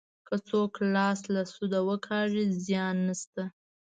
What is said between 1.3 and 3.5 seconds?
له سوده وکاږي زیان نشته.